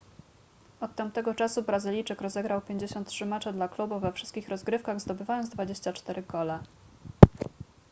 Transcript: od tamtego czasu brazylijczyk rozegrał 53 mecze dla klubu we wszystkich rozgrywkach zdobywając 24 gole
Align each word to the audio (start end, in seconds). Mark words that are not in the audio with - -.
od 0.79 0.95
tamtego 0.95 1.35
czasu 1.35 1.63
brazylijczyk 1.63 2.21
rozegrał 2.21 2.61
53 2.61 3.25
mecze 3.25 3.53
dla 3.53 3.67
klubu 3.67 3.99
we 3.99 4.11
wszystkich 4.11 4.49
rozgrywkach 4.49 4.99
zdobywając 5.01 5.49
24 5.49 6.21
gole 6.23 6.59